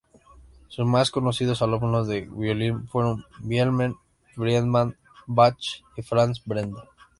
[0.67, 3.97] Su más conocidos alumnos de violin fueron Wilhelm
[4.33, 5.59] Friedemann Bach
[5.95, 6.89] y Franz Benda.